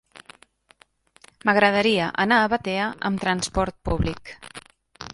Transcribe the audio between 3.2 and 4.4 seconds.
trasport públic.